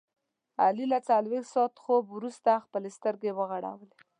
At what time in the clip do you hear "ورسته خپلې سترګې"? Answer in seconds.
2.15-3.31